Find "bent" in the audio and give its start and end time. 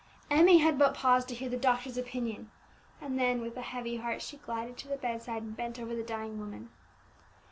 5.55-5.79